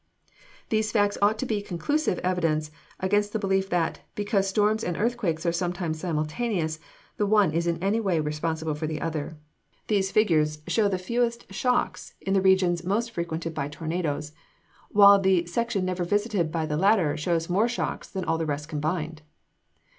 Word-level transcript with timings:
These 0.69 0.91
facts 0.91 1.19
ought 1.21 1.37
to 1.37 1.45
be 1.45 1.61
conclusive 1.61 2.17
evidence 2.23 2.71
against 2.99 3.33
the 3.33 3.37
belief 3.37 3.69
that, 3.69 3.99
because 4.15 4.47
storms 4.49 4.83
and 4.83 4.97
earthquakes 4.97 5.45
are 5.45 5.51
sometimes 5.51 5.99
simultaneous, 5.99 6.79
the 7.17 7.27
one 7.27 7.51
is 7.51 7.67
in 7.67 7.77
any 7.83 7.99
way 7.99 8.19
responsible 8.19 8.73
for 8.73 8.87
the 8.87 8.99
other. 8.99 9.37
These 9.89 10.09
figures 10.09 10.63
show 10.65 10.87
the 10.87 10.97
fewest 10.97 11.53
shocks 11.53 12.15
in 12.19 12.33
the 12.33 12.41
region 12.41 12.69
[Illustration: 12.71 12.89
WRECK 12.89 12.97
OF 12.97 13.05
FACTORY, 13.05 13.25
CHARLESTON.] 13.25 13.53
most 13.53 13.53
frequented 13.53 13.53
by 13.53 13.67
tornadoes; 13.67 14.31
while 14.89 15.19
the 15.21 15.45
section 15.45 15.85
never 15.85 16.03
visited 16.03 16.51
by 16.51 16.65
the 16.65 16.77
latter 16.77 17.15
shows 17.15 17.47
more 17.47 17.67
shocks 17.67 18.09
than 18.09 18.25
all 18.25 18.39
the 18.39 18.47
rest 18.47 18.67
combined. 18.67 19.21